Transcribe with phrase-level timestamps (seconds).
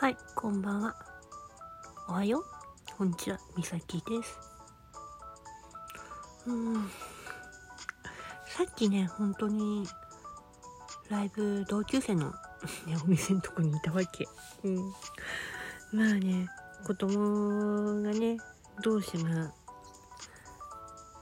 [0.00, 0.94] はい、こんばんは。
[2.08, 2.44] おはよう。
[2.96, 4.38] こんにちは、みさきです。
[6.46, 6.88] うん。
[8.46, 9.88] さっきね、本当に、
[11.10, 12.30] ライブ、同級生の、
[12.86, 14.28] ね、お店のとこにいたわけ。
[14.62, 14.76] うん。
[15.92, 16.48] まあね、
[16.86, 18.36] 子供がね、
[18.84, 19.52] 同士が、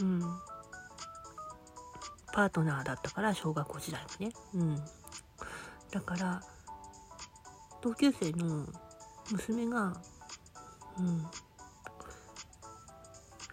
[0.00, 0.22] うん。
[2.32, 4.30] パートナーだったから、小学校時代はね。
[4.54, 4.76] うん。
[5.90, 6.40] だから、
[7.82, 8.66] 同級生の
[9.30, 9.96] 娘が、
[10.98, 11.26] うん、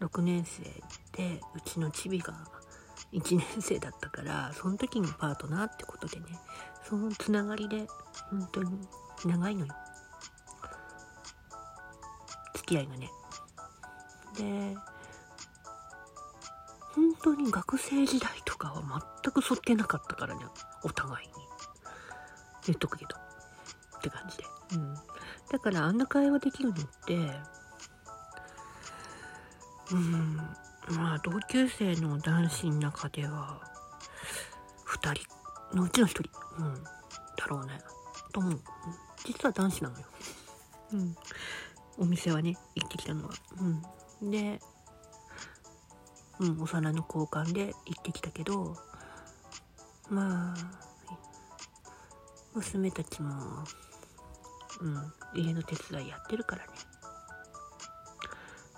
[0.02, 0.64] 6年生
[1.18, 2.34] で、うちのチビが
[3.14, 6.26] 1年生だったから、その時のパートナーってことでね、
[6.84, 7.88] そのつながりで、
[8.30, 8.88] 本当に
[9.26, 9.74] 長いのよ。
[12.56, 13.10] 付き合いがね。
[14.38, 14.76] で、
[16.96, 20.46] 本当に学生時代とかは全くそっけなかったからね、
[20.84, 21.34] お互いに。
[22.66, 23.27] 言っとくけど。
[24.08, 24.44] って感じで。
[24.74, 24.96] うん。
[25.52, 27.16] だからあんな会話できるのって、
[29.92, 30.36] うん、
[30.96, 33.62] まあ同級生の男子の中では、
[34.86, 36.92] 二人のうちの一人、うん、だ
[37.48, 37.80] ろうね。
[38.34, 38.62] と思う。
[39.26, 40.06] 実は男子なのよ。
[40.94, 41.16] うん。
[42.00, 43.34] お店はね、行ってきたのは。
[44.22, 44.32] うん。
[44.32, 44.60] で、
[46.40, 48.76] うん、お皿の交換で行ってきたけど、
[50.10, 50.56] まあ、
[52.54, 53.64] 娘たちも、
[54.80, 56.70] うん、家の手伝いやってるからね。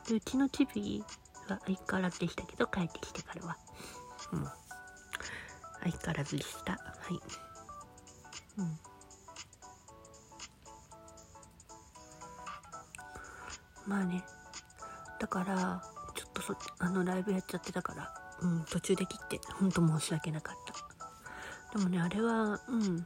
[0.07, 1.03] で、うちのチビ
[1.47, 3.57] は相変わらずでしたけど、帰ってきてからは。
[4.31, 4.45] うん。
[5.81, 6.73] 相変わらずでした。
[6.73, 6.79] は
[7.11, 7.19] い。
[8.57, 8.79] うん。
[13.87, 14.23] まあね。
[15.19, 15.83] だから、
[16.15, 20.55] ちょっとそ、あの、ライブやっちゃってたから、うん、途中で切って、ほんと申し訳なかっ
[21.71, 21.77] た。
[21.77, 23.05] でもね、あれは、うん、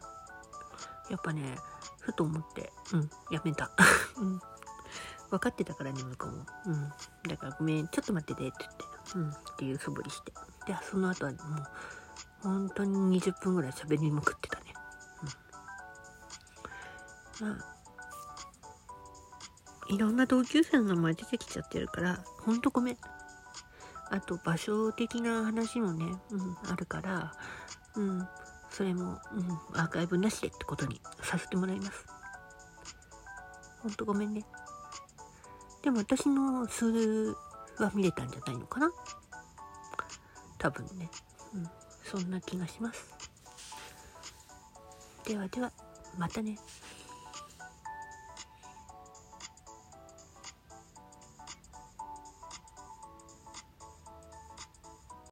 [1.10, 1.58] やっぱね、
[2.04, 3.72] ふと思って、うん、やめた。
[4.18, 4.40] うん。
[5.30, 6.46] 分かってたからね、向こうも。
[6.66, 6.94] うん。
[7.28, 8.86] だからごめん、ちょっと待ってて、って言って。
[9.16, 9.30] うん。
[9.32, 10.34] っていう素振りして。
[10.68, 11.40] で、その後はもう、
[12.42, 14.74] 本当に20分ぐらい喋りまくってたね。
[17.42, 17.48] うん。
[17.48, 17.74] まあ、
[19.90, 22.98] いろんな同級生の名前出てきちゃってるから、ほんとごめん。
[24.10, 27.34] あと、場所的な話もね、うん、あるから、
[27.96, 28.28] うん。
[28.74, 32.06] それも、うん、アーカイブなしでってことにさせてもらいます。
[33.84, 34.44] ほんとごめんね。
[35.84, 37.36] でも私の数
[37.78, 38.92] は見れたんじゃないのかな
[40.58, 41.08] 多分ね。
[41.54, 41.70] うん、
[42.04, 43.14] そんな気がします。
[45.24, 45.72] ではでは、
[46.18, 46.58] またね。